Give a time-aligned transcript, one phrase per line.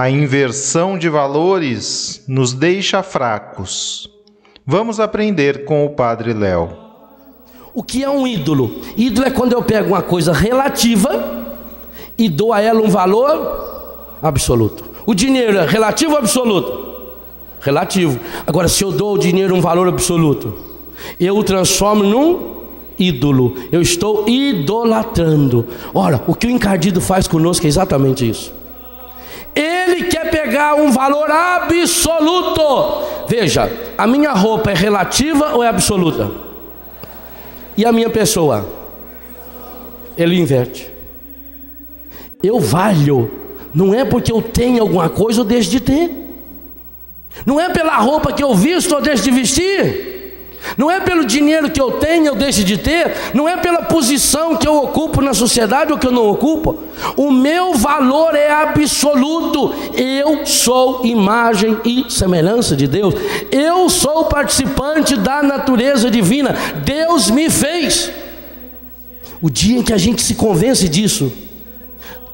[0.00, 4.08] A inversão de valores nos deixa fracos.
[4.66, 6.70] Vamos aprender com o Padre Léo.
[7.74, 8.80] O que é um ídolo?
[8.96, 11.44] Ídolo é quando eu pego uma coisa relativa
[12.16, 14.84] e dou a ela um valor absoluto.
[15.04, 17.12] O dinheiro é relativo ou absoluto?
[17.60, 18.18] Relativo.
[18.46, 20.54] Agora, se eu dou ao dinheiro um valor absoluto,
[21.20, 22.62] eu o transformo num
[22.98, 23.54] ídolo.
[23.70, 25.66] Eu estou idolatrando.
[25.92, 28.59] Ora, o que o encardido faz conosco é exatamente isso.
[29.54, 32.62] Ele quer pegar um valor absoluto.
[33.28, 36.30] Veja, a minha roupa é relativa ou é absoluta?
[37.76, 38.66] E a minha pessoa?
[40.16, 40.90] Ele inverte.
[42.42, 43.30] Eu valho,
[43.74, 46.10] não é porque eu tenho alguma coisa ou deixo de ter.
[47.46, 50.09] Não é pela roupa que eu visto ou deixo de vestir.
[50.76, 54.56] Não é pelo dinheiro que eu tenho ou deixo de ter, não é pela posição
[54.56, 56.78] que eu ocupo na sociedade ou que eu não ocupo.
[57.16, 59.74] O meu valor é absoluto.
[59.94, 63.14] Eu sou imagem e semelhança de Deus.
[63.50, 66.54] Eu sou participante da natureza divina.
[66.84, 68.10] Deus me fez.
[69.42, 71.32] O dia em que a gente se convence disso,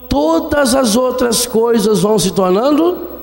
[0.09, 3.16] todas as outras coisas vão se tornando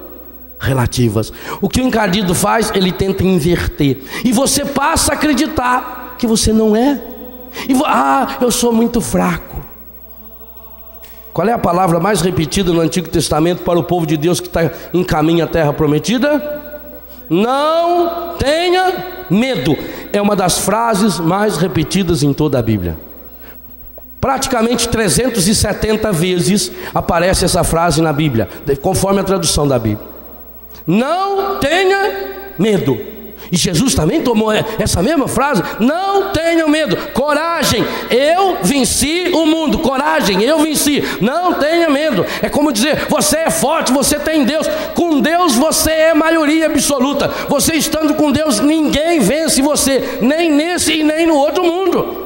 [0.64, 1.32] relativas.
[1.62, 3.98] O que o encardido faz, ele tenta inverter.
[4.24, 7.00] E você passa a acreditar que você não é.
[7.68, 9.62] E ah, eu sou muito fraco.
[11.34, 14.48] Qual é a palavra mais repetida no Antigo Testamento para o povo de Deus que
[14.48, 16.62] está em caminho à terra prometida?
[17.30, 18.94] Não tenha
[19.30, 19.76] medo.
[20.12, 22.98] É uma das frases mais repetidas em toda a Bíblia.
[24.22, 28.48] Praticamente 370 vezes aparece essa frase na Bíblia,
[28.82, 30.13] conforme a tradução da Bíblia.
[30.86, 33.14] Não tenha medo.
[33.54, 39.78] E Jesus também tomou essa mesma frase: não tenha medo, coragem, eu venci o mundo,
[39.78, 42.26] coragem, eu venci, não tenha medo.
[42.42, 47.28] É como dizer: você é forte, você tem Deus, com Deus você é maioria absoluta,
[47.48, 52.24] você estando com Deus, ninguém vence você, nem nesse e nem no outro mundo.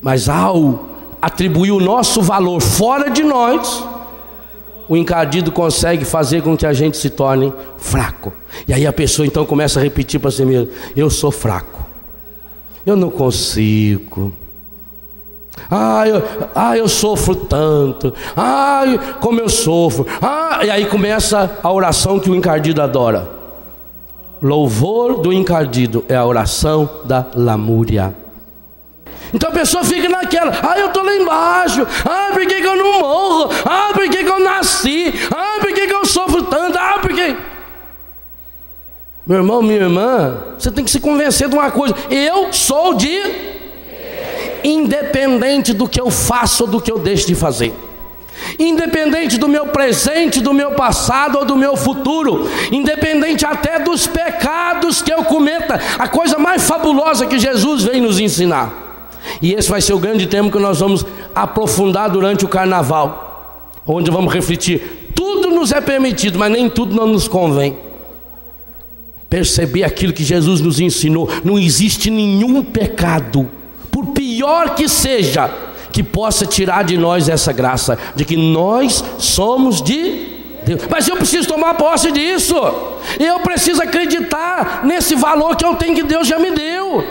[0.00, 0.88] Mas ao
[1.22, 3.84] atribuir o nosso valor fora de nós,
[4.88, 8.32] o encardido consegue fazer com que a gente se torne fraco.
[8.66, 11.84] E aí a pessoa então começa a repetir para si mesmo: Eu sou fraco,
[12.84, 14.32] eu não consigo.
[15.70, 16.22] Ah eu,
[16.54, 18.12] ah, eu sofro tanto.
[18.36, 18.84] Ah,
[19.20, 20.06] como eu sofro.
[20.20, 23.28] Ah, e aí começa a oração que o encardido adora.
[24.40, 28.14] Louvor do encardido é a oração da lamúria.
[29.32, 32.76] Então a pessoa fica naquela, ah, eu estou lá embaixo, ah, por que, que eu
[32.76, 33.50] não morro?
[33.64, 35.14] Ah, por que, que eu nasci?
[35.30, 36.76] Ah, por que, que eu sofro tanto?
[36.76, 37.36] Ah, por que.
[39.26, 43.56] Meu irmão, minha irmã, você tem que se convencer de uma coisa: eu sou de.
[44.64, 47.72] Independente do que eu faço ou do que eu deixo de fazer.
[48.58, 55.00] Independente do meu presente, do meu passado ou do meu futuro, independente até dos pecados
[55.00, 58.86] que eu cometa, a coisa mais fabulosa que Jesus vem nos ensinar
[59.40, 61.04] e esse vai ser o grande tema que nós vamos
[61.34, 63.25] aprofundar durante o carnaval,
[63.86, 65.12] onde vamos refletir.
[65.14, 67.76] Tudo nos é permitido, mas nem tudo não nos convém.
[69.30, 73.48] Perceber aquilo que Jesus nos ensinou: não existe nenhum pecado,
[73.90, 75.50] por pior que seja,
[75.92, 80.82] que possa tirar de nós essa graça, de que nós somos de Deus.
[80.90, 82.54] Mas eu preciso tomar posse disso,
[83.18, 87.04] eu preciso acreditar nesse valor que eu tenho que Deus já me deu.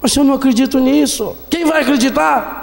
[0.00, 1.36] Mas eu não acredito nisso.
[1.48, 2.61] Quem vai acreditar?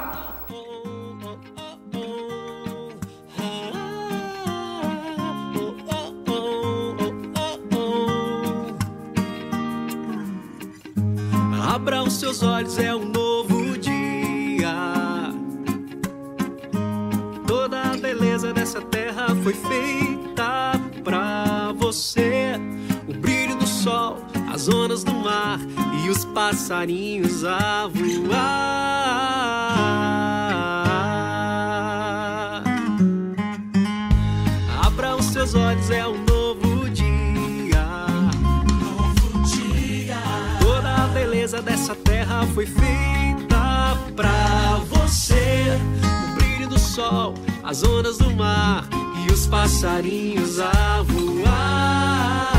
[11.69, 14.73] Abra os seus olhos, é um novo dia.
[17.45, 20.71] Toda a beleza dessa terra foi feita
[21.03, 22.55] pra você.
[23.07, 24.17] O brilho do sol,
[24.51, 25.59] as ondas do mar
[26.03, 29.38] e os passarinhos a voar.
[42.59, 45.79] Foi feita pra você.
[46.03, 47.33] O brilho do sol,
[47.63, 48.85] as ondas do mar
[49.25, 52.49] e os passarinhos a voar.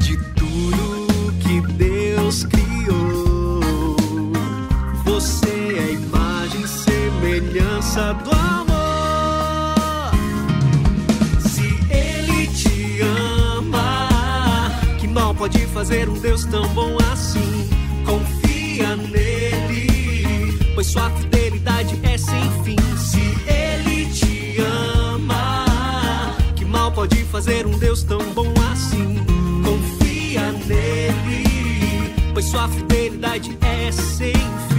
[0.00, 3.96] De tudo que Deus criou,
[5.04, 8.31] você é a imagem e semelhança do
[15.82, 17.68] fazer um Deus tão bom assim?
[18.06, 22.76] Confia nele, pois sua fidelidade é sem fim.
[22.96, 23.18] Se
[23.50, 25.66] Ele te ama,
[26.54, 29.16] que mal pode fazer um Deus tão bom assim?
[29.64, 34.71] Confia nele, pois sua fidelidade é sem fim.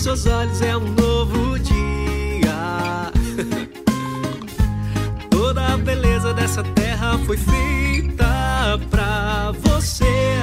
[0.00, 3.12] Seus olhos, é um novo dia.
[5.30, 10.38] Toda a beleza dessa terra foi feita pra você.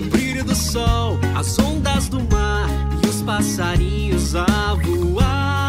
[0.00, 2.66] O brilho do sol, as ondas do mar
[3.04, 5.63] e os passarinhos a voar.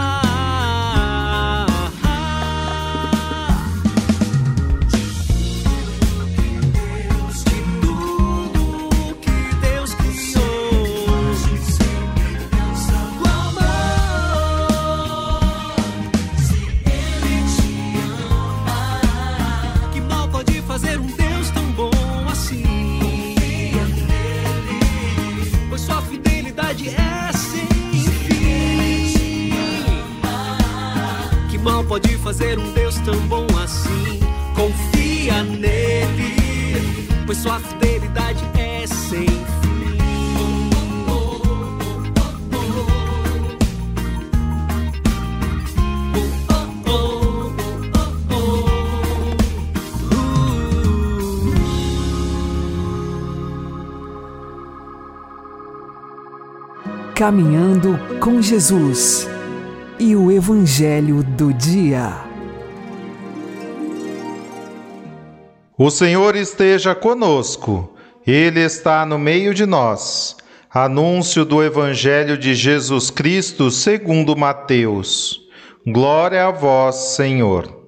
[31.87, 34.19] Pode fazer um Deus tão bom assim?
[34.55, 39.45] Confia nele, pois sua fidelidade é sem fim.
[57.13, 59.34] Caminhando com Jesus
[60.05, 62.13] e o Evangelho do Dia.
[65.75, 67.91] O Senhor esteja conosco,
[68.25, 70.37] Ele está no meio de nós.
[70.69, 75.41] Anúncio do Evangelho de Jesus Cristo segundo Mateus.
[75.83, 77.87] Glória a vós, Senhor.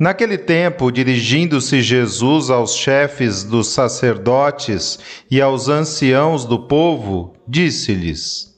[0.00, 4.98] Naquele tempo, dirigindo-se Jesus aos chefes dos sacerdotes
[5.30, 8.57] e aos anciãos do povo, disse-lhes: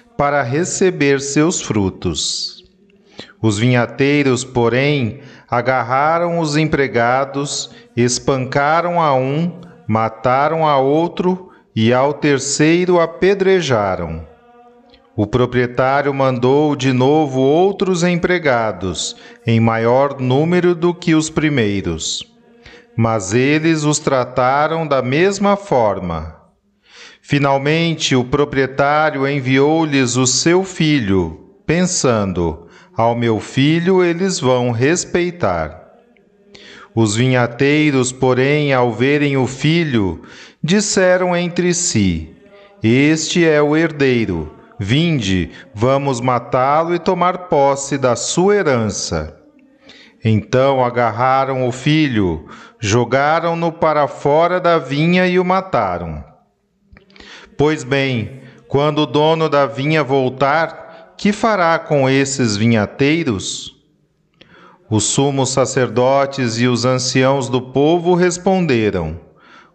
[0.21, 2.63] para receber seus frutos.
[3.41, 12.99] Os vinhateiros, porém, agarraram os empregados, espancaram a um, mataram a outro e ao terceiro
[12.99, 14.23] apedrejaram.
[15.15, 22.23] O proprietário mandou de novo outros empregados, em maior número do que os primeiros.
[22.95, 26.40] Mas eles os trataram da mesma forma.
[27.21, 35.79] Finalmente, o proprietário enviou-lhes o seu filho, pensando: ao meu filho eles vão respeitar.
[36.93, 40.23] Os vinhateiros, porém, ao verem o filho,
[40.61, 42.35] disseram entre si:
[42.83, 44.55] Este é o herdeiro.
[44.77, 49.37] Vinde, vamos matá-lo e tomar posse da sua herança.
[50.25, 52.47] Então agarraram o filho,
[52.79, 56.30] jogaram-no para fora da vinha e o mataram.
[57.57, 63.75] Pois bem, quando o dono da vinha voltar, que fará com esses vinhateiros?
[64.89, 69.19] Os sumos sacerdotes e os anciãos do povo responderam: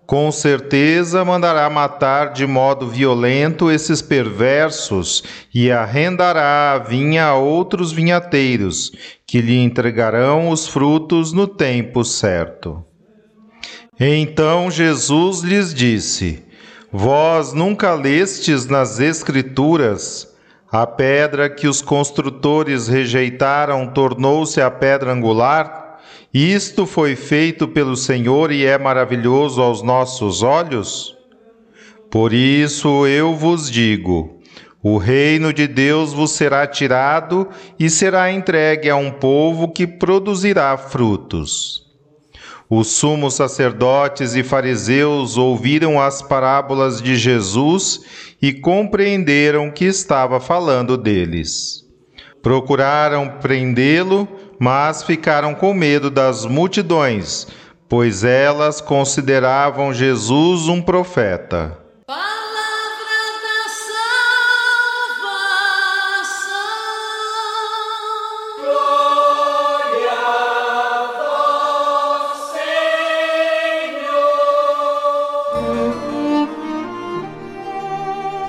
[0.07, 5.23] Com certeza mandará matar de modo violento esses perversos
[5.55, 8.93] e arrendará a vinha a outros vinhateiros,
[9.27, 12.85] que lhe entregarão os frutos no tempo certo.
[13.99, 16.46] Então Jesus lhes disse:
[16.93, 20.33] Vós nunca lestes nas Escrituras
[20.71, 25.99] a pedra que os construtores rejeitaram tornou-se a pedra angular?
[26.33, 31.17] Isto foi feito pelo Senhor e é maravilhoso aos nossos olhos?
[32.11, 34.39] Por isso eu vos digo:
[34.83, 40.77] o reino de Deus vos será tirado e será entregue a um povo que produzirá
[40.77, 41.86] frutos.
[42.69, 48.01] Os sumos sacerdotes e fariseus ouviram as parábolas de Jesus
[48.43, 51.85] e compreenderam que estava falando deles.
[52.43, 57.47] Procuraram prendê-lo, mas ficaram com medo das multidões,
[57.89, 61.86] pois elas consideravam Jesus um profeta.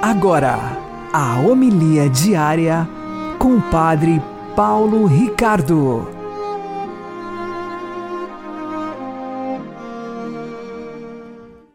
[0.10, 0.56] Agora,
[1.12, 2.88] a homilia diária
[3.38, 4.22] com o Padre
[4.56, 6.08] Paulo Ricardo.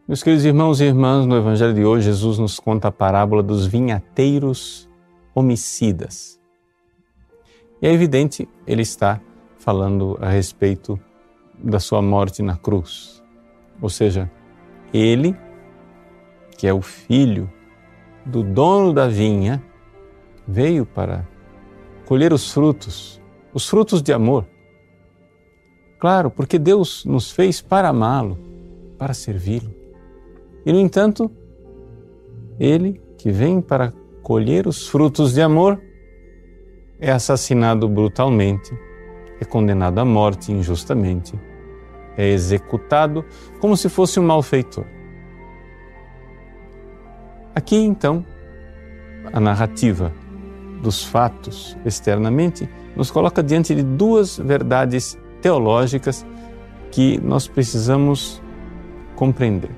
[0.08, 3.66] Meus queridos irmãos e irmãs, no Evangelho de hoje, Jesus nos conta a parábola dos
[3.66, 4.88] vinhateiros
[5.34, 6.40] homicidas.
[7.82, 9.20] E é evidente, ele está
[9.58, 10.98] falando a respeito
[11.62, 13.22] da sua morte na cruz.
[13.78, 14.30] Ou seja,
[14.90, 15.36] ele,
[16.56, 17.52] que é o filho
[18.24, 19.62] do dono da vinha
[20.46, 21.26] veio para
[22.06, 23.20] colher os frutos,
[23.52, 24.46] os frutos de amor.
[25.98, 28.38] Claro, porque Deus nos fez para amá-lo,
[28.98, 29.72] para servi-lo.
[30.66, 31.30] E, no entanto,
[32.58, 35.80] ele que vem para colher os frutos de amor
[37.00, 38.72] é assassinado brutalmente,
[39.40, 41.38] é condenado à morte injustamente,
[42.16, 43.24] é executado
[43.60, 44.84] como se fosse um malfeitor.
[47.54, 48.24] Aqui, então,
[49.30, 50.10] a narrativa
[50.82, 56.26] dos fatos externamente nos coloca diante de duas verdades teológicas
[56.90, 58.42] que nós precisamos
[59.14, 59.70] compreender.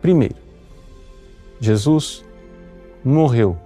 [0.00, 0.36] Primeiro,
[1.60, 2.24] Jesus
[3.04, 3.56] morreu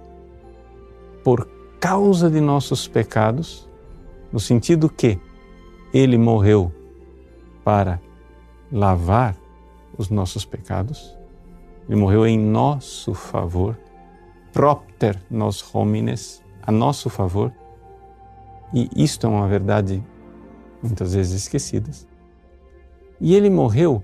[1.23, 1.47] por
[1.79, 3.69] causa de nossos pecados,
[4.31, 5.19] no sentido que
[5.93, 6.71] ele morreu
[7.63, 7.99] para
[8.71, 9.35] lavar
[9.97, 11.16] os nossos pecados
[11.87, 13.77] ele morreu em nosso favor,
[14.51, 17.51] propter nos homines, a nosso favor.
[18.73, 20.03] E isto é uma verdade
[20.83, 21.89] muitas vezes esquecida.
[23.21, 24.03] E ele morreu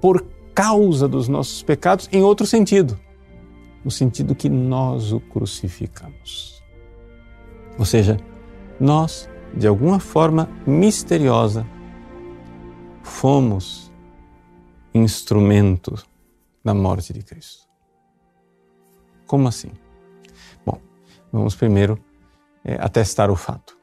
[0.00, 2.98] por causa dos nossos pecados em outro sentido,
[3.84, 6.62] no sentido que nós o crucificamos.
[7.78, 8.16] Ou seja,
[8.80, 11.66] nós, de alguma forma misteriosa,
[13.02, 13.92] fomos
[14.94, 16.07] instrumentos
[16.68, 17.66] da morte de Cristo.
[19.26, 19.70] Como assim?
[20.66, 20.78] Bom,
[21.32, 21.98] vamos primeiro
[22.62, 23.74] é, atestar o fato.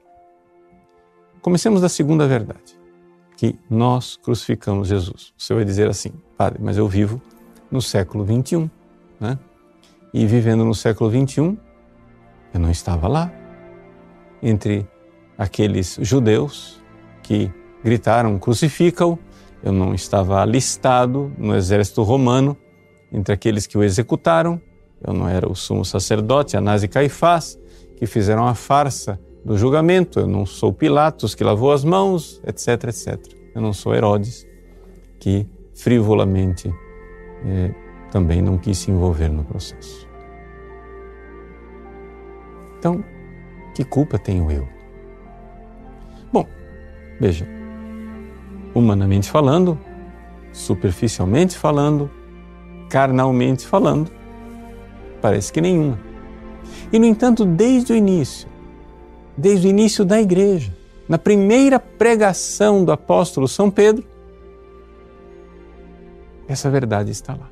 [1.42, 2.80] Comecemos da segunda verdade,
[3.38, 5.34] que nós crucificamos Jesus.
[5.36, 7.20] Você vai dizer assim, padre, mas eu vivo
[7.72, 8.70] no século 21,
[9.20, 9.40] né?
[10.14, 11.58] E vivendo no século 21,
[12.54, 13.32] eu não estava lá
[14.44, 14.88] entre
[15.36, 16.80] aqueles judeus
[17.24, 17.52] que
[17.84, 19.18] gritaram crucifica-o,
[19.64, 22.56] eu não estava alistado no exército romano
[23.16, 24.62] entre aqueles que o executaram.
[25.02, 27.58] Eu não era o sumo sacerdote, Anás e Caifás,
[27.96, 30.20] que fizeram a farsa do julgamento.
[30.20, 33.18] Eu não sou Pilatos, que lavou as mãos, etc, etc.
[33.54, 34.46] Eu não sou Herodes,
[35.20, 36.74] que frivolamente
[37.46, 37.74] eh,
[38.12, 40.06] também não quis se envolver no processo.
[42.78, 43.04] Então,
[43.74, 44.68] que culpa tenho eu?
[46.32, 46.46] Bom,
[47.20, 47.48] veja,
[48.74, 49.80] humanamente falando,
[50.52, 52.10] superficialmente falando,
[52.96, 54.10] carnalmente falando,
[55.22, 56.00] parece que nenhuma.
[56.94, 58.48] E, no entanto, desde o início,
[59.36, 60.74] desde o início da igreja,
[61.06, 64.08] na primeira pregação do apóstolo São Pedro,
[66.48, 67.50] essa verdade está lá.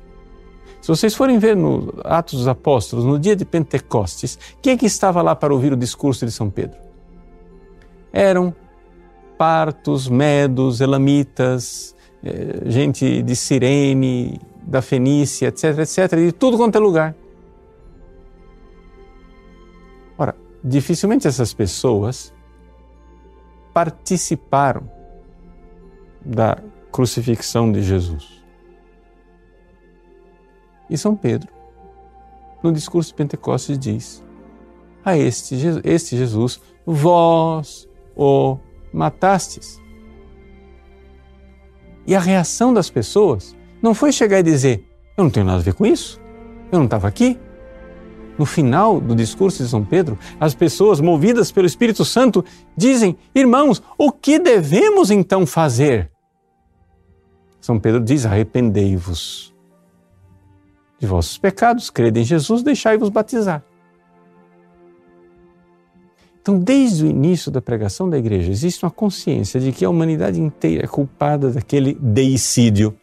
[0.80, 4.86] Se vocês forem ver no Atos dos Apóstolos, no dia de Pentecostes, quem é que
[4.86, 6.78] estava lá para ouvir o discurso de São Pedro?
[8.10, 8.54] Eram
[9.36, 16.78] partos, medos, elamitas, eh, gente de Cirene, da Fenícia, etc, etc, de tudo quanto é
[16.78, 17.14] lugar.
[20.16, 22.32] Ora, dificilmente essas pessoas
[23.72, 24.88] participaram
[26.24, 26.58] da
[26.90, 28.44] crucifixão de Jesus.
[30.88, 31.52] E São Pedro,
[32.62, 34.24] no discurso de Pentecostes, diz:
[35.04, 38.58] A este, este Jesus, vós o
[38.92, 39.82] matastes.
[42.06, 44.82] E a reação das pessoas não foi chegar e dizer:
[45.14, 46.18] Eu não tenho nada a ver com isso,
[46.72, 47.38] eu não estava aqui.
[48.38, 52.42] No final do discurso de São Pedro, as pessoas movidas pelo Espírito Santo
[52.74, 56.10] dizem: Irmãos, o que devemos então fazer?
[57.60, 59.54] São Pedro diz: Arrependei-vos
[60.98, 63.62] de vossos pecados, crede em Jesus, deixai-vos batizar.
[66.40, 70.40] Então, desde o início da pregação da igreja, existe uma consciência de que a humanidade
[70.40, 72.94] inteira é culpada daquele deicídio.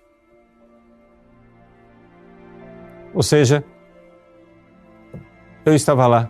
[3.13, 3.63] Ou seja,
[5.65, 6.29] eu estava lá,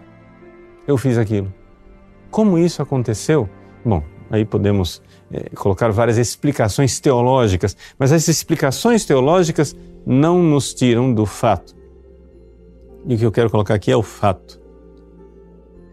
[0.88, 1.54] eu fiz aquilo.
[2.30, 3.50] Como isso aconteceu?
[3.86, 11.14] Bom, aí podemos é, colocar várias explicações teológicas, mas essas explicações teológicas não nos tiram
[11.14, 11.76] do fato.
[13.06, 14.60] E o que eu quero colocar aqui é o fato.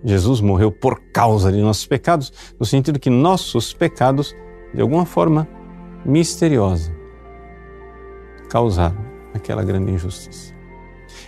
[0.04, 4.35] Jesus morreu por causa de nossos pecados, no sentido que nossos pecados,
[4.73, 5.49] de alguma forma
[6.04, 6.92] misteriosa,
[8.49, 8.99] causaram
[9.35, 10.57] aquela grande injustiça.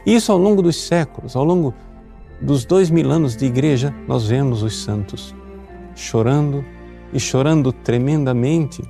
[0.07, 1.75] E isso ao longo dos séculos, ao longo
[2.41, 5.35] dos dois mil anos de igreja, nós vemos os santos
[5.95, 6.65] chorando
[7.13, 8.83] e chorando tremendamente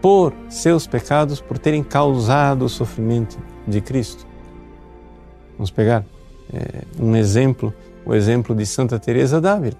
[0.00, 4.26] por seus pecados, por terem causado o sofrimento de Cristo.
[5.56, 6.04] Vamos pegar
[6.52, 7.72] é, um exemplo,
[8.04, 9.76] o exemplo de Santa Teresa d'Ávila.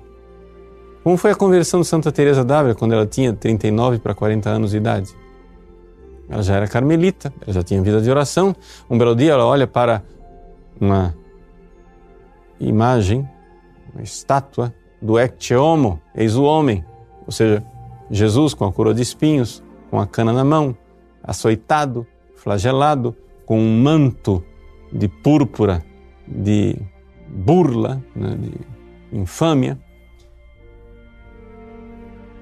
[1.02, 4.70] Como foi a conversão de Santa Teresa d'Ávila quando ela tinha 39 para 40 anos
[4.72, 5.14] de idade?
[6.28, 8.54] Ela já era carmelita, ela já tinha vida de oração.
[8.88, 10.02] Um belo dia ela olha para
[10.80, 11.14] uma
[12.58, 13.28] imagem,
[13.92, 16.84] uma estátua do ecce homo, eis o homem,
[17.26, 17.64] ou seja,
[18.10, 20.76] Jesus com a coroa de espinhos, com a cana na mão,
[21.22, 23.14] açoitado, flagelado,
[23.46, 24.44] com um manto
[24.92, 25.84] de púrpura,
[26.26, 26.76] de
[27.28, 29.78] burla, né, de infâmia.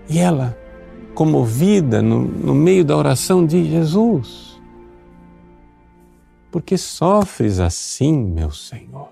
[0.09, 0.57] E ela,
[1.15, 4.58] comovida no, no meio da oração, diz: Jesus,
[6.51, 9.09] por que sofres assim, meu Senhor?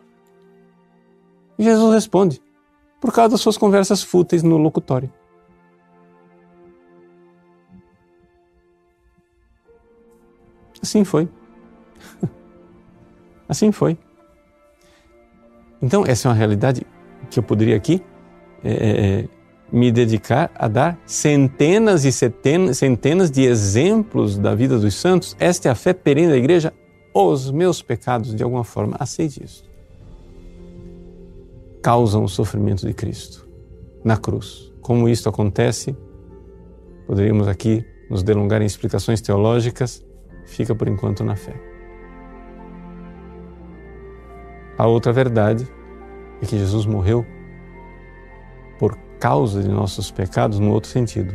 [1.59, 2.43] Jesus responde:
[3.01, 5.13] por causa das suas conversas fúteis no locutório.
[10.83, 11.29] Assim foi.
[13.49, 13.99] Assim foi.
[15.83, 16.87] Então, essa é uma realidade
[17.31, 18.03] que eu poderia aqui
[18.63, 19.29] é, é, é,
[19.71, 25.37] me dedicar a dar centenas e centenas de exemplos da vida dos santos.
[25.39, 26.73] Esta é a fé perene da igreja.
[27.19, 29.65] Os meus pecados, de alguma forma, aceite isso.
[31.83, 33.49] Causam o sofrimento de Cristo
[34.05, 34.71] na cruz.
[34.83, 35.97] Como isto acontece,
[37.07, 40.05] poderíamos aqui nos delongar em explicações teológicas,
[40.45, 41.55] fica por enquanto na fé.
[44.77, 45.67] A outra verdade
[46.43, 47.25] é que Jesus morreu
[48.79, 51.35] por causa de nossos pecados no outro sentido,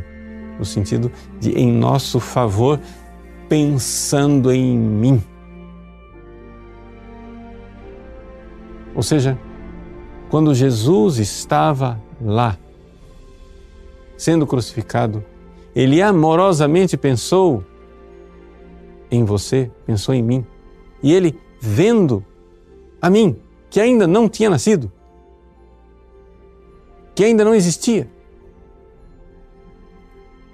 [0.60, 2.78] no sentido de em nosso favor,
[3.48, 5.31] pensando em mim.
[8.94, 9.38] Ou seja,
[10.30, 12.58] quando Jesus estava lá,
[14.16, 15.24] sendo crucificado,
[15.74, 17.64] ele amorosamente pensou
[19.10, 20.46] em você, pensou em mim.
[21.02, 22.24] E ele, vendo
[23.00, 23.36] a mim,
[23.68, 24.90] que ainda não tinha nascido,
[27.14, 28.08] que ainda não existia,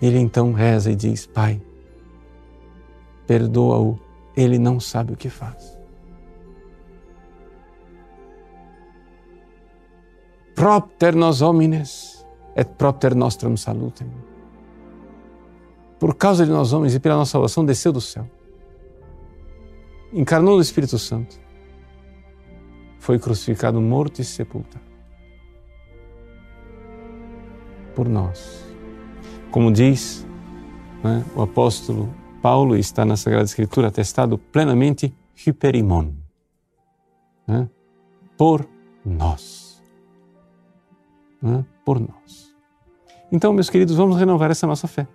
[0.01, 1.61] ele então reza e diz: Pai,
[3.27, 3.99] perdoa-o,
[4.37, 5.78] ele não sabe o que faz.
[10.59, 14.09] Propter nos homines et propter nostrum salutem.
[16.01, 18.27] Por causa de nós homens e pela nossa salvação, desceu do céu
[20.13, 21.39] encarnou no Espírito Santo,
[22.99, 24.85] foi crucificado, morto e sepultado.
[27.95, 28.65] Por nós.
[29.51, 30.27] Como diz
[31.03, 36.13] né, o apóstolo Paulo, está na Sagrada Escritura atestado plenamente, hyperimon.
[37.47, 37.69] Né,
[38.37, 38.69] por
[39.05, 39.68] nós.
[41.41, 42.55] Né, por nós.
[43.31, 45.07] Então, meus queridos, vamos renovar essa nossa fé.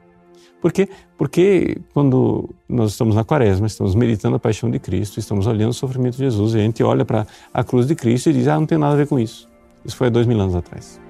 [0.62, 0.88] Por quê?
[1.18, 5.74] Porque quando nós estamos na quaresma, estamos meditando a paixão de Cristo, estamos olhando o
[5.74, 8.58] sofrimento de Jesus, e a gente olha para a cruz de Cristo e diz, ah,
[8.58, 9.50] não tem nada a ver com isso.
[9.84, 11.02] Isso foi há dois mil anos atrás.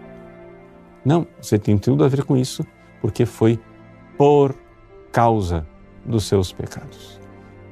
[1.06, 2.66] Não, você tem tudo a ver com isso,
[3.00, 3.60] porque foi
[4.18, 4.56] por
[5.12, 5.68] causa
[6.04, 7.20] dos seus pecados.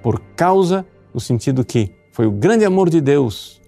[0.03, 3.59] Por causa, no sentido que foi o grande amor de Deus,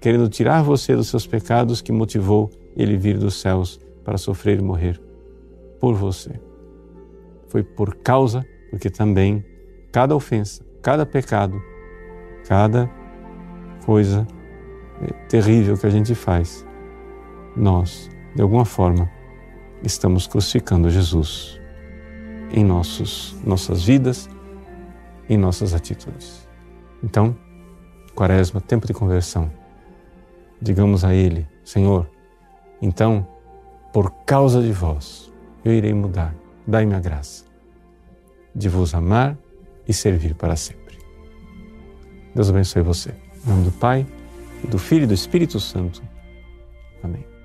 [0.00, 4.62] querendo tirar você dos seus pecados, que motivou ele vir dos céus para sofrer e
[4.62, 4.98] morrer
[5.78, 6.40] por você
[7.48, 9.44] foi por causa, porque também
[9.90, 11.60] cada ofensa, cada pecado
[12.48, 12.90] cada
[13.84, 14.26] coisa
[15.02, 16.66] eh, terrível que a gente faz,
[17.54, 19.10] nós, de alguma forma,
[19.82, 21.60] estamos crucificando Jesus
[22.50, 24.30] em nossos, nossas vidas,
[25.28, 26.48] em nossas atitudes.
[27.04, 27.36] Então,
[28.14, 29.52] Quaresma, tempo de conversão.
[30.60, 32.10] Digamos a Ele, Senhor,
[32.80, 33.26] então,
[33.92, 35.32] por causa de vós,
[35.64, 36.34] eu irei mudar.
[36.66, 37.44] Dai-me a graça
[38.54, 39.36] de vos amar
[39.86, 40.98] e servir para sempre.
[42.34, 43.14] Deus abençoe você.
[43.44, 44.06] Em nome do Pai,
[44.68, 46.02] do Filho e do Espírito Santo.
[47.02, 47.37] Amém.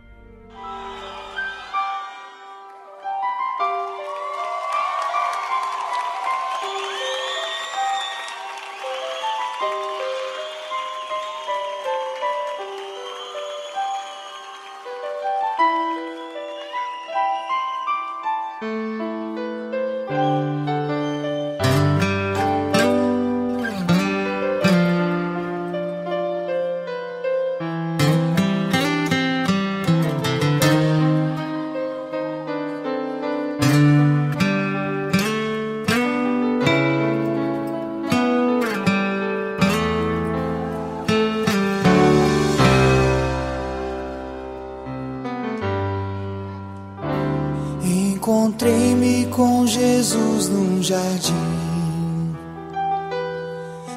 [50.83, 51.33] Jardim.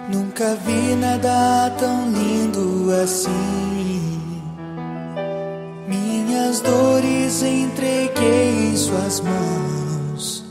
[0.09, 4.21] Nunca vi nada tão lindo assim.
[5.89, 10.45] Minhas dores entreguei em Suas mãos.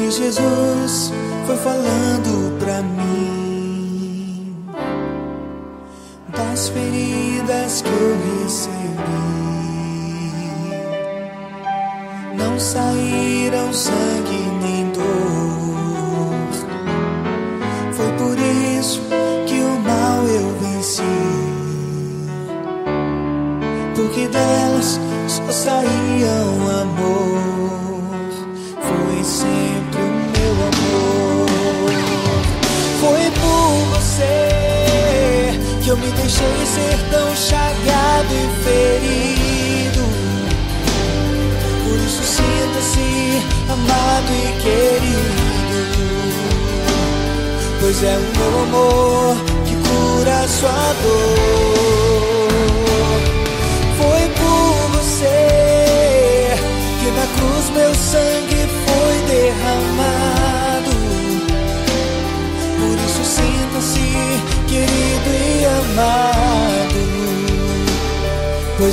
[0.00, 1.12] E Jesus
[1.46, 4.56] foi falando pra mim
[6.36, 8.88] das feridas que eu recebi.
[12.38, 14.47] não saíram sangue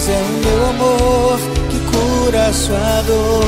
[0.05, 3.41] Pois é o meu amor que cura a sua dor,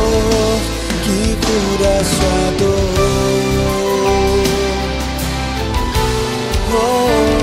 [1.03, 2.97] que cura a sua dor.
[6.73, 7.36] Oh,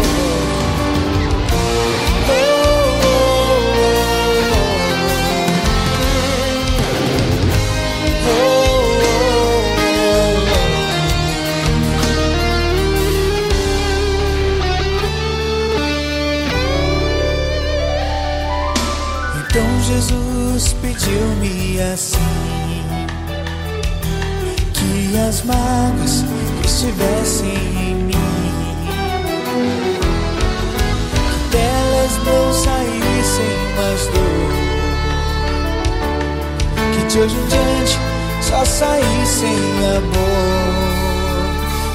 [19.86, 22.16] Jesus pediu-me assim
[24.72, 26.24] que as mágoas
[26.62, 28.14] que estivessem em mim.
[31.28, 34.54] Que delas não saíssem mais dor.
[36.94, 37.98] Que de hoje em diante
[38.40, 39.58] só saíssem
[39.98, 40.64] amor.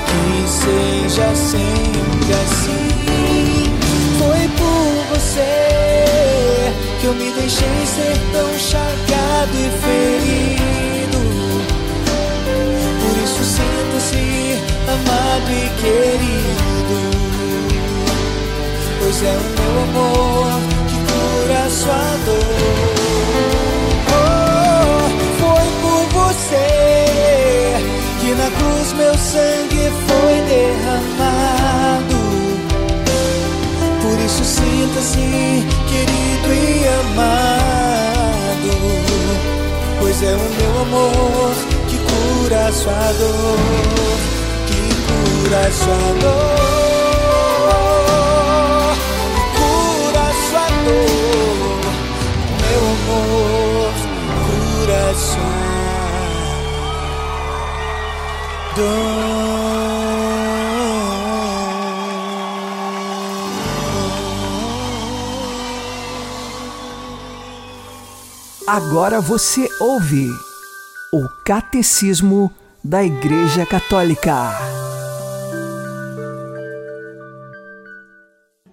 [0.06, 2.90] Que seja sempre assim.
[4.20, 5.70] Foi por você
[7.00, 11.20] que eu me deixei ser tão chagado e ferido.
[13.02, 16.98] Por isso sinta-se amado e querido.
[19.00, 20.52] Pois é o meu amor
[20.90, 22.90] que cura sua dor.
[24.12, 25.08] Oh,
[25.40, 26.68] foi por você
[28.20, 32.20] que na cruz meu sangue foi derramado.
[34.02, 36.09] Por isso sinta-se querido
[37.02, 38.72] amado.
[40.00, 41.54] Pois é o meu amor
[41.88, 43.60] que cura sua dor,
[44.68, 46.50] que cura sua dor,
[49.58, 51.82] cura sua dor.
[52.62, 53.92] Meu amor
[54.46, 55.60] cura sua
[68.82, 70.30] Agora você ouve
[71.12, 72.50] o Catecismo
[72.82, 74.58] da Igreja Católica.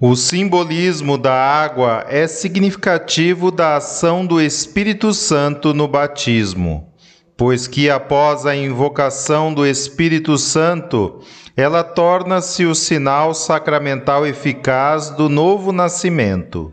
[0.01, 6.95] O simbolismo da água é significativo da ação do Espírito Santo no batismo,
[7.37, 11.21] pois que após a invocação do Espírito Santo,
[11.57, 16.73] ela torna-se o sinal sacramental eficaz do novo nascimento.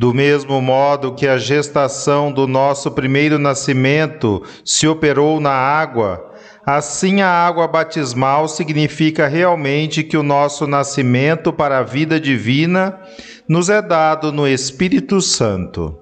[0.00, 6.26] Do mesmo modo que a gestação do nosso primeiro nascimento se operou na água,
[6.64, 12.98] Assim, a água batismal significa realmente que o nosso nascimento para a vida divina
[13.46, 15.98] nos é dado no Espírito Santo.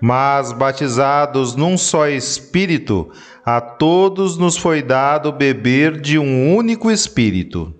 [0.00, 3.10] Mas, batizados num só Espírito,
[3.44, 7.77] a todos nos foi dado beber de um único Espírito.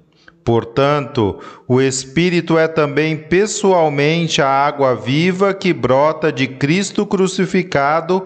[0.49, 8.25] Portanto, o Espírito é também pessoalmente a água viva que brota de Cristo crucificado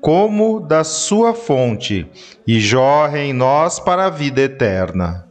[0.00, 2.06] como da sua fonte,
[2.46, 5.27] e jorre em nós para a vida eterna.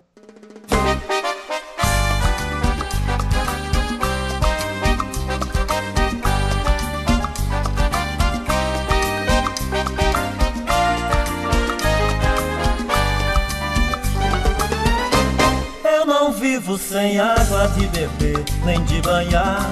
[17.69, 19.65] De beber, nem de banhar.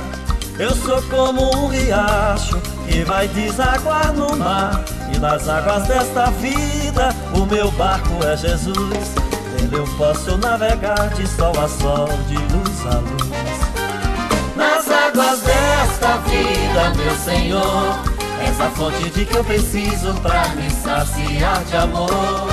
[0.57, 4.83] Eu sou como um riacho que vai desaguar no mar.
[5.13, 9.15] E nas águas desta vida, o meu barco é Jesus.
[9.53, 13.75] Nele eu posso navegar de sol a sol, de luz a luz.
[14.55, 17.99] Nas águas desta vida, meu Senhor,
[18.47, 22.47] essa fonte de que eu preciso pra me saciar de amor.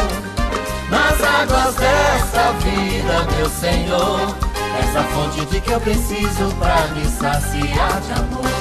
[0.90, 4.36] Nas águas desta vida, meu Senhor,
[4.78, 8.52] essa fonte de que eu preciso pra me saciar de amor.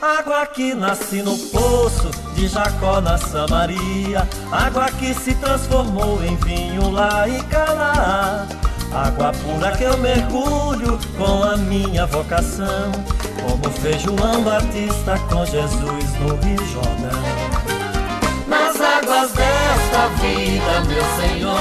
[0.00, 6.90] Água que nasce no poço de Jacó na Samaria, água que se transformou em vinho
[6.90, 8.46] lá em Canaã.
[8.92, 12.90] Água pura que eu mergulho com a minha vocação,
[13.42, 17.35] como fez João Batista com Jesus no Rio Jordão.
[19.96, 21.58] Desta vida, meu Senhor,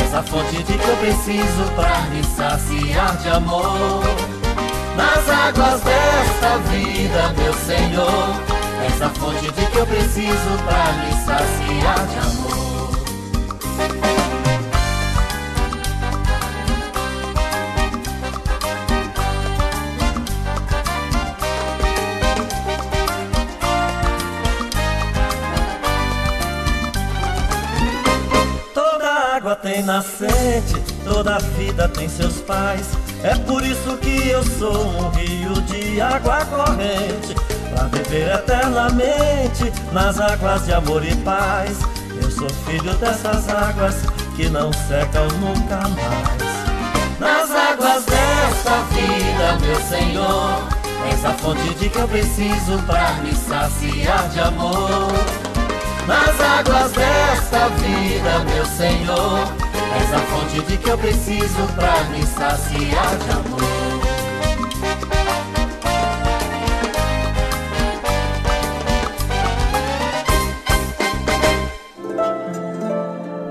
[0.00, 4.04] essa fonte de que eu preciso para me saciar de amor
[4.96, 8.40] nas águas desta vida, meu Senhor.
[8.86, 12.47] Essa fonte de que eu preciso para me saciar de amor.
[29.88, 32.86] Nascente, toda vida tem seus pais.
[33.22, 37.34] É por isso que eu sou um rio de água corrente,
[37.70, 41.78] pra viver eternamente nas águas de amor e paz.
[42.20, 43.96] Eu sou filho dessas águas
[44.36, 47.18] que não secam nunca mais.
[47.18, 50.68] Nas águas desta vida, meu Senhor,
[51.10, 55.08] essa fonte de que eu preciso pra me saciar de amor.
[56.06, 63.18] Nas águas desta vida, meu Senhor, essa fonte de que eu preciso pra me saciar
[63.18, 63.88] de amor.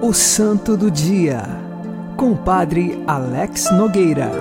[0.01, 1.43] O Santo do Dia,
[2.15, 4.31] com o Padre Alex Nogueira.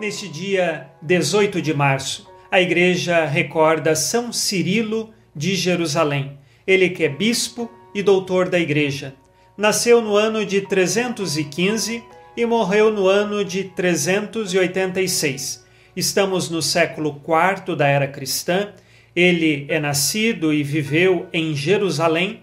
[0.00, 7.08] Neste dia 18 de março, a Igreja recorda São Cirilo de Jerusalém, ele que é
[7.08, 9.14] bispo e doutor da Igreja.
[9.56, 12.02] Nasceu no ano de 315
[12.36, 15.64] e morreu no ano de 386.
[15.94, 18.70] Estamos no século IV da era cristã.
[19.14, 22.40] Ele é nascido e viveu em Jerusalém.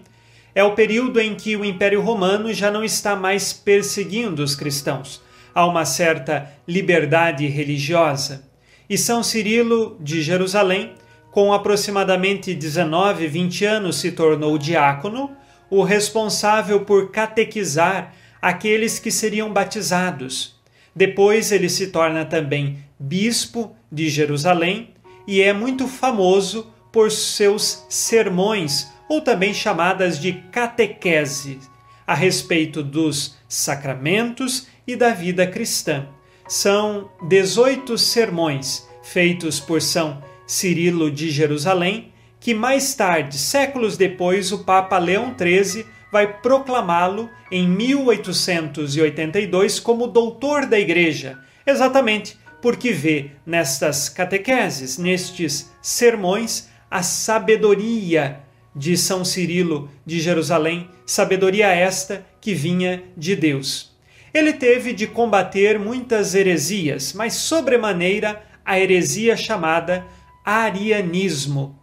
[0.54, 5.20] É o período em que o Império Romano já não está mais perseguindo os cristãos.
[5.54, 8.48] Há uma certa liberdade religiosa.
[8.88, 10.94] E São Cirilo de Jerusalém,
[11.30, 15.30] com aproximadamente 19, 20 anos, se tornou diácono,
[15.72, 20.60] o responsável por catequizar aqueles que seriam batizados.
[20.94, 24.90] Depois ele se torna também bispo de Jerusalém
[25.26, 31.58] e é muito famoso por seus sermões, ou também chamadas de catequese,
[32.06, 36.06] a respeito dos sacramentos e da vida cristã.
[36.46, 42.11] São 18 sermões feitos por São Cirilo de Jerusalém,
[42.42, 50.66] que mais tarde, séculos depois, o Papa Leão XIII vai proclamá-lo em 1882 como doutor
[50.66, 58.40] da Igreja, exatamente porque vê nestas catequeses, nestes sermões, a sabedoria
[58.74, 63.92] de São Cirilo de Jerusalém, sabedoria esta que vinha de Deus.
[64.34, 70.04] Ele teve de combater muitas heresias, mas sobremaneira a heresia chamada
[70.44, 71.80] arianismo.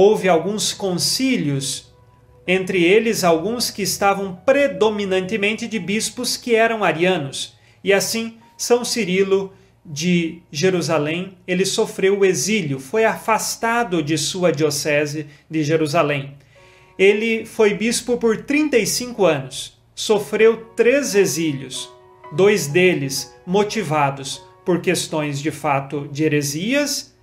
[0.00, 1.92] Houve alguns concílios,
[2.46, 9.52] entre eles alguns que estavam predominantemente de bispos que eram arianos, e assim São Cirilo
[9.84, 16.34] de Jerusalém, ele sofreu o exílio, foi afastado de sua diocese de Jerusalém.
[16.96, 21.92] Ele foi bispo por 35 anos, sofreu três exílios,
[22.32, 27.17] dois deles motivados por questões de fato de heresias,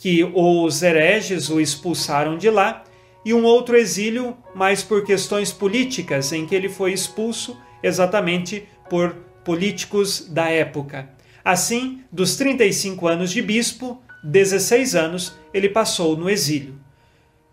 [0.00, 2.84] que os hereges o expulsaram de lá,
[3.22, 9.14] e um outro exílio mais por questões políticas, em que ele foi expulso exatamente por
[9.44, 11.10] políticos da época.
[11.44, 16.76] Assim, dos 35 anos de bispo, 16 anos ele passou no exílio.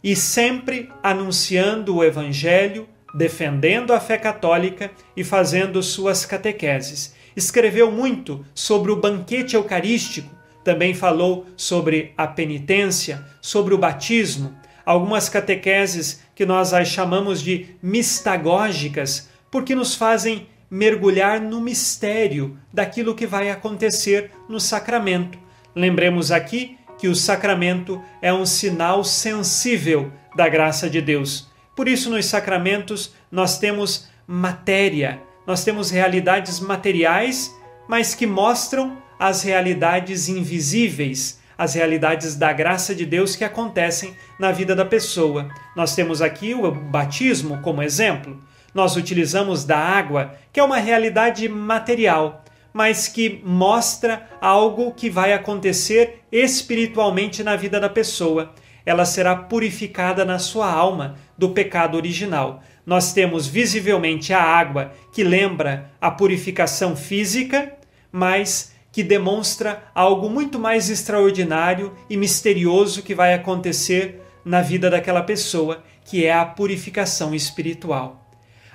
[0.01, 7.13] E sempre anunciando o Evangelho, defendendo a fé católica e fazendo suas catequeses.
[7.35, 10.36] Escreveu muito sobre o banquete eucarístico,
[10.67, 14.53] também falou sobre a penitência, sobre o batismo,
[14.85, 23.15] algumas catequeses que nós as chamamos de mistagógicas, porque nos fazem mergulhar no mistério daquilo
[23.15, 25.39] que vai acontecer no sacramento.
[25.73, 31.49] Lembremos aqui que o sacramento é um sinal sensível da graça de Deus.
[31.77, 37.55] Por isso, nos sacramentos, nós temos matéria, nós temos realidades materiais,
[37.87, 44.51] mas que mostram as realidades invisíveis, as realidades da graça de Deus que acontecem na
[44.51, 45.49] vida da pessoa.
[45.75, 48.39] Nós temos aqui o batismo como exemplo
[48.77, 55.33] nós utilizamos da água, que é uma realidade material, mas que mostra algo que vai
[55.33, 58.53] acontecer espiritualmente na vida da pessoa.
[58.85, 62.61] Ela será purificada na sua alma do pecado original.
[62.85, 67.73] Nós temos visivelmente a água, que lembra a purificação física,
[68.11, 75.21] mas que demonstra algo muito mais extraordinário e misterioso que vai acontecer na vida daquela
[75.21, 78.27] pessoa, que é a purificação espiritual.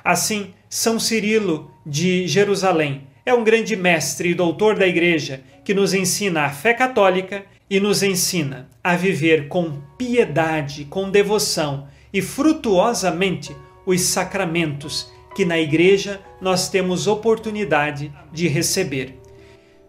[0.04, 5.92] Assim, São Cirilo de Jerusalém é um grande mestre e doutor da Igreja que nos
[5.92, 13.56] ensina a fé católica e nos ensina a viver com piedade, com devoção e frutuosamente
[13.84, 19.21] os sacramentos que na Igreja nós temos oportunidade de receber.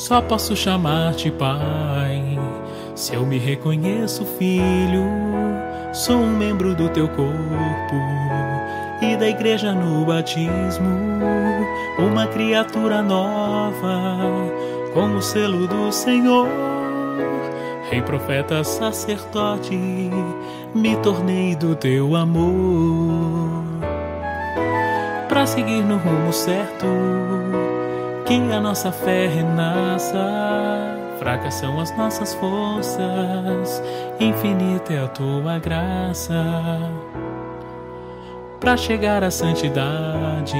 [0.00, 2.38] Só posso chamar-te Pai,
[2.94, 5.04] se eu me reconheço filho,
[5.92, 7.96] sou um membro do teu corpo
[9.02, 10.88] e da igreja no batismo,
[11.98, 14.18] uma criatura nova,
[14.94, 16.48] com o selo do Senhor.
[17.90, 19.78] Rei, profeta, sacerdote,
[20.74, 23.64] me tornei do teu amor.
[25.28, 26.86] Para seguir no rumo certo,
[28.30, 30.16] que a nossa fé renasça.
[31.18, 33.82] Fracas são as nossas forças,
[34.20, 36.34] infinita é a tua graça
[38.60, 40.54] para chegar à santidade.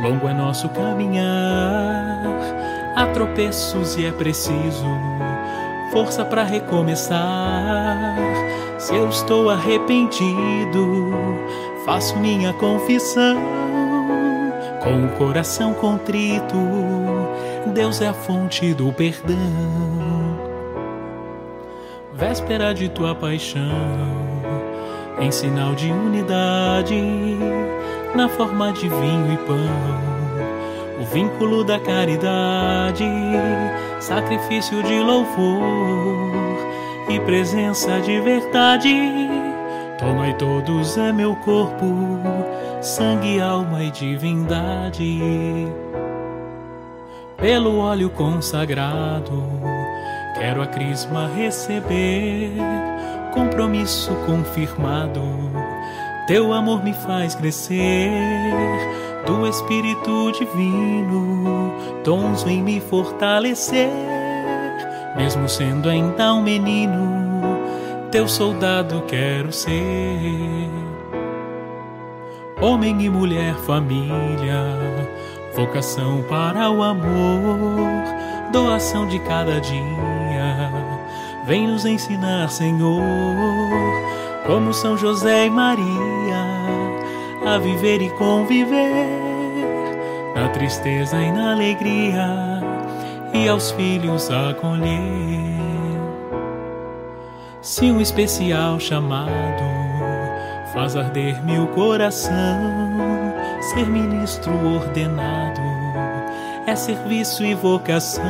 [0.00, 2.22] Longo é nosso caminhar,
[2.96, 4.86] há tropeços e é preciso
[5.92, 8.16] força para recomeçar.
[8.78, 11.12] Se eu estou arrependido,
[11.84, 13.59] faço minha confissão
[14.82, 16.56] com o coração contrito.
[17.74, 19.36] Deus é a fonte do perdão.
[22.12, 24.20] Véspera de tua paixão
[25.20, 26.96] em sinal de unidade,
[28.14, 33.04] na forma de vinho e pão, o vínculo da caridade,
[34.00, 36.32] sacrifício de louvor
[37.08, 39.28] e presença de verdade.
[39.98, 41.84] Tomai todos é meu corpo,
[42.80, 45.20] sangue, alma e divindade.
[47.36, 49.42] Pelo óleo consagrado,
[50.38, 52.52] quero a crisma receber
[53.32, 55.22] compromisso confirmado.
[56.26, 58.10] Teu amor me faz crescer,
[59.26, 61.74] do Espírito Divino,
[62.04, 63.90] tons vem me fortalecer.
[65.16, 67.58] Mesmo sendo ainda um menino,
[68.10, 70.79] teu soldado quero ser.
[72.60, 74.76] Homem e mulher, família,
[75.54, 78.02] vocação para o amor,
[78.52, 80.70] doação de cada dia.
[81.46, 83.02] Vem nos ensinar, Senhor,
[84.46, 85.86] como São José e Maria,
[87.46, 89.30] a viver e conviver
[90.34, 92.60] na tristeza e na alegria,
[93.32, 95.50] e aos filhos acolher.
[97.62, 99.89] Se um especial chamado
[100.72, 102.34] faz arder-me o coração,
[103.60, 105.70] ser ministro ordenado
[106.70, 108.24] é serviço e vocação,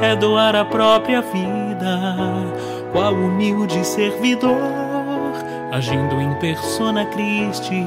[0.00, 2.00] é doar a própria vida,
[2.92, 4.56] qual humilde servidor,
[5.70, 7.86] agindo em persona Christi,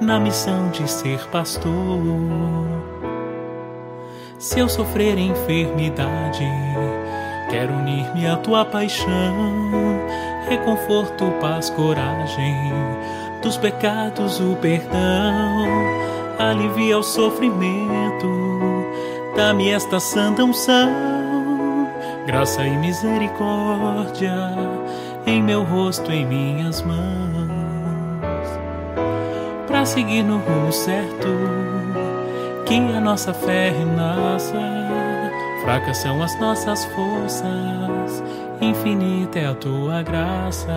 [0.00, 1.70] na missão de ser pastor.
[4.38, 6.44] Se eu sofrer enfermidade,
[7.50, 9.95] quero unir-me à tua paixão,
[10.48, 12.72] reconforto, paz, coragem,
[13.42, 15.66] dos pecados o perdão,
[16.38, 18.86] alivia o sofrimento,
[19.36, 21.88] dá-me esta santa unção,
[22.26, 24.34] graça e misericórdia
[25.26, 26.96] em meu rosto, em minhas mãos,
[29.66, 31.28] para seguir no rumo certo,
[32.64, 34.60] que a nossa fé renasça,
[35.62, 37.75] fracas são as nossas forças,
[38.60, 40.72] infinita é a tua graça.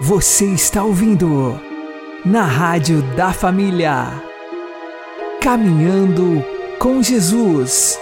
[0.00, 1.60] Você está ouvindo
[2.24, 4.22] na Rádio da Família.
[5.40, 6.44] Caminhando
[6.78, 7.98] com Jesus.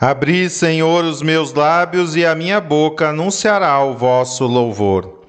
[0.00, 5.21] Abri, Senhor, os meus lábios e a minha boca anunciará o vosso louvor.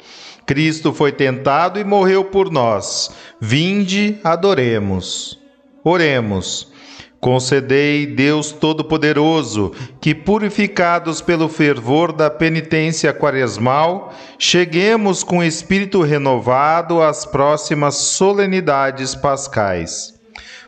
[0.45, 3.11] Cristo foi tentado e morreu por nós.
[3.39, 5.39] Vinde, adoremos.
[5.83, 6.71] Oremos.
[7.23, 9.71] Concedei, Deus Todo-Poderoso,
[10.01, 20.19] que, purificados pelo fervor da penitência quaresmal, cheguemos com espírito renovado às próximas solenidades pascais.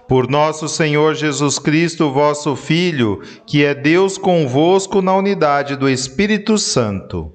[0.07, 6.57] Por nosso Senhor Jesus Cristo, vosso Filho, que é Deus convosco na unidade do Espírito
[6.57, 7.34] Santo.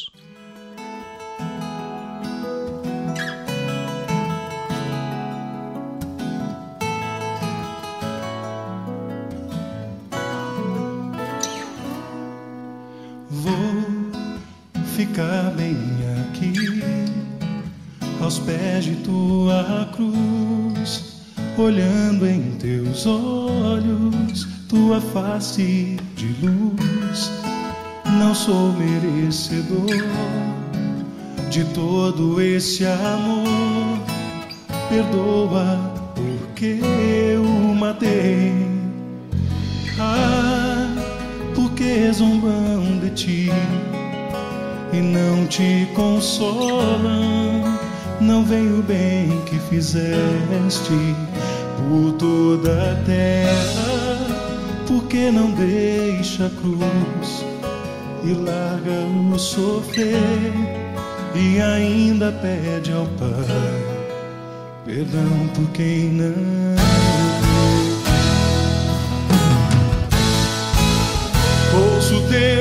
[18.21, 21.11] Aos pés de tua cruz
[21.57, 27.31] olhando em teus olhos, tua face de luz.
[28.19, 29.85] Não sou merecedor
[31.49, 33.99] de todo esse amor.
[34.89, 35.77] Perdoa
[36.15, 36.79] porque
[37.33, 37.43] eu
[37.75, 38.53] matei.
[39.99, 40.87] Ah,
[41.53, 43.49] porque zombam de ti
[44.93, 47.70] e não te consolam.
[48.21, 51.15] Não vem o bem que fizeste
[51.77, 54.17] por toda a terra,
[54.87, 57.45] porque não deixa a cruz
[58.23, 60.53] e larga o sofrer?
[61.35, 63.91] E ainda pede ao Pai
[64.85, 66.33] perdão por quem não.
[71.73, 72.60] Ouço teu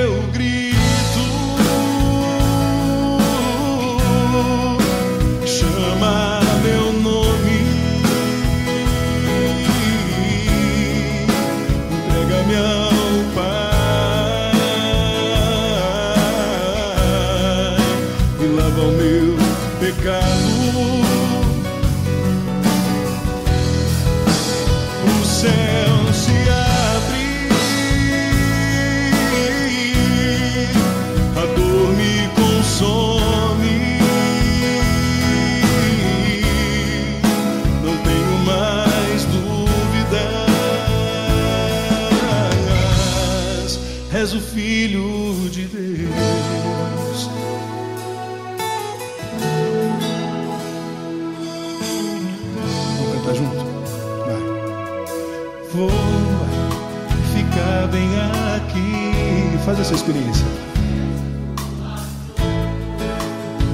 [59.71, 60.45] Faz essa experiência.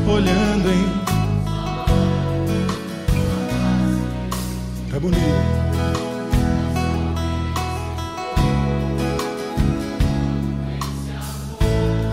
[0.06, 0.84] Olhando em.
[4.90, 5.20] Tá bonito.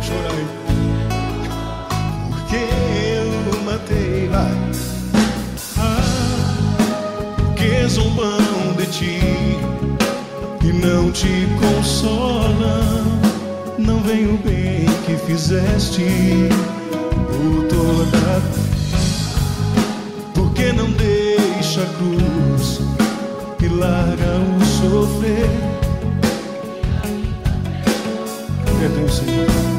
[0.02, 0.46] Chorai.
[2.30, 2.62] Porque
[3.18, 4.30] eu matei.
[4.30, 4.54] Vai.
[5.78, 8.38] Ah, que zombam
[8.78, 9.20] de ti
[10.64, 12.43] e não te consola
[14.04, 16.04] vem o bem que fizeste
[17.28, 18.42] por toda.
[20.34, 22.82] Porque não deixa a cruz
[23.62, 25.50] e larga o sofrer?
[28.80, 29.73] Perdão, Senhor.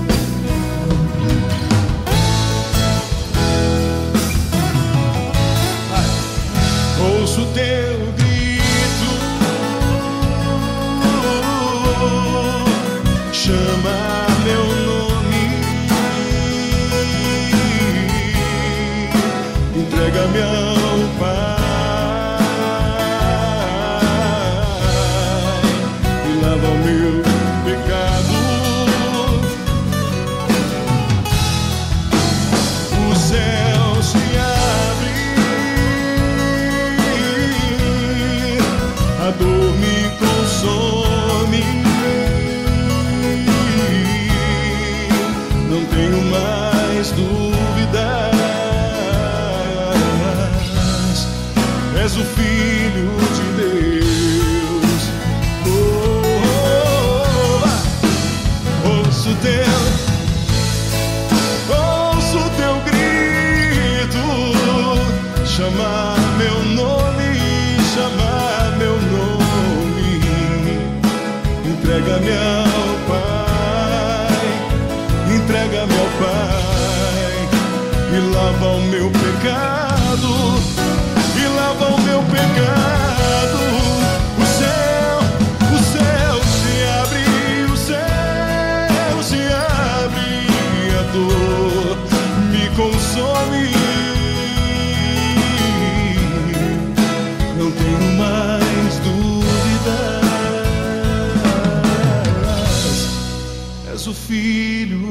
[104.26, 105.03] filho.